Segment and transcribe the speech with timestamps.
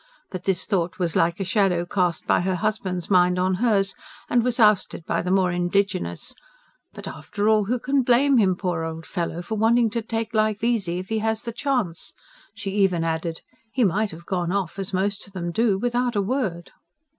[0.31, 3.93] But this thought was like a shadow cast by her husband's mind on hers,
[4.31, 6.33] and was ousted by the more indigenous:
[6.91, 10.63] "But after all who can blame him, poor old fellow, for wanting to take life
[10.63, 12.13] easy if he has the chance."
[12.55, 13.41] She even added:
[13.71, 16.71] "He might have gone off, as most of them do, without a word."